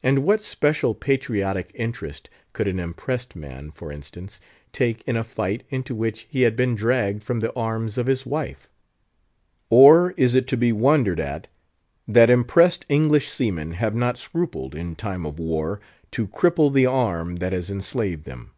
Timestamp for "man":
3.34-3.72